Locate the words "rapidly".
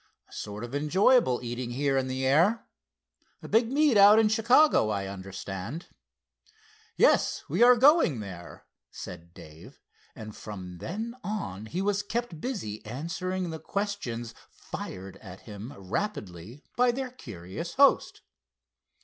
15.77-16.63